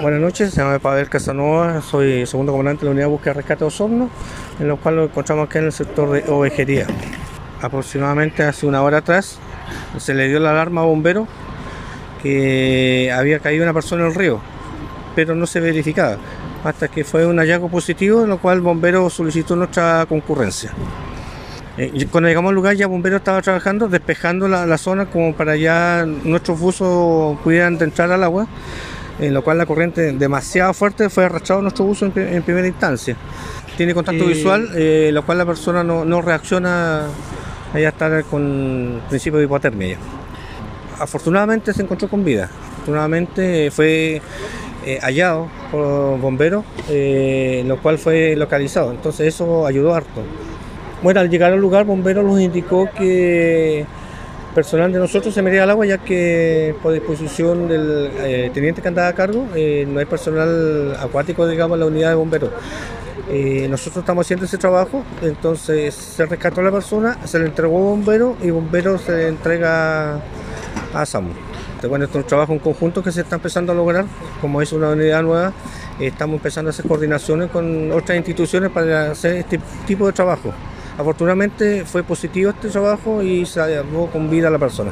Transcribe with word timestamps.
Buenas 0.00 0.20
noches, 0.20 0.54
se 0.54 0.60
llama 0.60 0.78
Pavel 0.78 1.08
Casanova, 1.08 1.82
soy 1.82 2.24
segundo 2.24 2.52
comandante 2.52 2.82
de 2.82 2.84
la 2.84 2.90
Unidad 2.92 3.06
de 3.06 3.10
Búsqueda 3.10 3.32
y 3.32 3.36
Rescate 3.38 3.58
de 3.60 3.64
Osorno, 3.64 4.08
en 4.60 4.68
lo 4.68 4.76
cual 4.76 4.94
nos 4.94 5.08
encontramos 5.08 5.48
aquí 5.48 5.58
en 5.58 5.64
el 5.64 5.72
sector 5.72 6.12
de 6.12 6.30
ovejería. 6.30 6.86
Aproximadamente 7.60 8.44
hace 8.44 8.66
una 8.66 8.80
hora 8.82 8.98
atrás 8.98 9.40
se 9.96 10.14
le 10.14 10.28
dio 10.28 10.38
la 10.38 10.50
alarma 10.50 10.82
a 10.82 10.84
bomberos 10.84 11.26
que 12.22 13.12
había 13.12 13.40
caído 13.40 13.64
una 13.64 13.74
persona 13.74 14.02
en 14.04 14.10
el 14.10 14.14
río, 14.14 14.40
pero 15.16 15.34
no 15.34 15.48
se 15.48 15.58
verificaba, 15.58 16.16
hasta 16.62 16.86
que 16.86 17.02
fue 17.02 17.26
un 17.26 17.38
hallazgo 17.38 17.68
positivo, 17.68 18.22
en 18.22 18.28
lo 18.28 18.38
cual 18.38 18.58
el 18.58 18.62
bombero 18.62 19.10
solicitó 19.10 19.56
nuestra 19.56 20.06
concurrencia. 20.08 20.70
Eh, 21.76 22.06
cuando 22.08 22.28
llegamos 22.28 22.50
al 22.50 22.54
lugar 22.54 22.76
ya 22.76 22.86
bomberos 22.86 23.18
estaba 23.18 23.42
trabajando, 23.42 23.88
despejando 23.88 24.46
la, 24.46 24.64
la 24.64 24.78
zona 24.78 25.06
como 25.06 25.34
para 25.34 25.56
ya 25.56 26.06
nuestros 26.06 26.60
buzos 26.60 27.36
pudieran 27.40 27.82
entrar 27.82 28.12
al 28.12 28.22
agua 28.22 28.46
en 29.18 29.34
lo 29.34 29.42
cual 29.42 29.58
la 29.58 29.66
corriente 29.66 30.12
demasiado 30.12 30.72
fuerte 30.74 31.08
fue 31.10 31.24
arrastrado 31.24 31.62
nuestro 31.62 31.84
buzo 31.84 32.06
en, 32.06 32.12
en 32.16 32.42
primera 32.42 32.66
instancia. 32.66 33.16
Tiene 33.76 33.94
contacto 33.94 34.24
Eh, 34.24 34.28
visual, 34.28 34.68
eh, 34.74 35.10
lo 35.12 35.24
cual 35.24 35.38
la 35.38 35.46
persona 35.46 35.84
no, 35.84 36.04
no 36.04 36.20
reacciona 36.22 37.06
a 37.74 37.78
estar 37.78 38.24
con 38.24 39.00
principio 39.08 39.38
de 39.38 39.44
hipotermia. 39.44 39.88
ya. 39.88 39.96
Afortunadamente 41.00 41.72
se 41.72 41.82
encontró 41.82 42.08
con 42.08 42.24
vida. 42.24 42.48
Afortunadamente 42.72 43.70
fue 43.70 44.20
eh, 44.86 44.98
hallado 45.02 45.48
por 45.70 46.18
bomberos, 46.18 46.64
eh, 46.88 47.62
lo 47.66 47.76
cual 47.80 47.98
fue 47.98 48.34
localizado. 48.36 48.90
Entonces 48.90 49.28
eso 49.34 49.66
ayudó 49.66 49.94
harto. 49.94 50.22
Bueno, 51.02 51.20
al 51.20 51.30
llegar 51.30 51.52
al 51.52 51.60
lugar, 51.60 51.84
bomberos 51.84 52.24
nos 52.24 52.40
indicó 52.40 52.88
que 52.96 53.84
personal 54.54 54.92
de 54.92 54.98
nosotros 54.98 55.34
se 55.34 55.42
metía 55.42 55.62
al 55.62 55.70
agua 55.70 55.86
ya 55.86 55.98
que 55.98 56.74
por 56.82 56.92
disposición 56.92 57.68
del 57.68 58.10
eh, 58.18 58.50
teniente 58.52 58.82
que 58.82 58.88
andaba 58.88 59.08
a 59.08 59.12
cargo 59.12 59.46
eh, 59.54 59.86
no 59.88 60.00
hay 60.00 60.06
personal 60.06 60.96
acuático 60.98 61.46
digamos 61.46 61.76
en 61.76 61.80
la 61.80 61.86
unidad 61.86 62.08
de 62.10 62.14
bomberos. 62.14 62.50
Eh, 63.30 63.66
nosotros 63.68 64.02
estamos 64.02 64.26
haciendo 64.26 64.46
ese 64.46 64.56
trabajo 64.56 65.04
entonces 65.22 65.94
se 65.94 66.24
rescató 66.24 66.62
a 66.62 66.64
la 66.64 66.72
persona 66.72 67.18
se 67.26 67.38
le 67.38 67.46
entregó 67.46 67.76
a 67.76 67.80
bombero 67.90 68.36
y 68.42 68.50
bombero 68.50 68.98
se 68.98 69.12
le 69.12 69.28
entrega 69.28 70.20
a 70.94 71.06
SAMU. 71.06 71.32
Bueno, 71.88 72.06
es 72.06 72.14
un 72.14 72.24
trabajo 72.24 72.52
en 72.52 72.58
conjunto 72.58 73.04
que 73.04 73.12
se 73.12 73.20
está 73.20 73.36
empezando 73.36 73.72
a 73.72 73.74
lograr 73.74 74.04
como 74.40 74.60
es 74.62 74.72
una 74.72 74.90
unidad 74.90 75.22
nueva 75.22 75.52
estamos 76.00 76.36
empezando 76.36 76.68
a 76.68 76.70
hacer 76.70 76.86
coordinaciones 76.86 77.50
con 77.50 77.92
otras 77.92 78.16
instituciones 78.16 78.70
para 78.70 79.12
hacer 79.12 79.36
este 79.36 79.60
tipo 79.86 80.06
de 80.06 80.12
trabajo 80.12 80.52
Afortunadamente 80.98 81.84
fue 81.84 82.02
positivo 82.02 82.50
este 82.50 82.68
trabajo 82.68 83.22
y 83.22 83.46
salvó 83.46 84.10
con 84.10 84.28
vida 84.28 84.48
a 84.48 84.50
la 84.50 84.58
persona. 84.58 84.90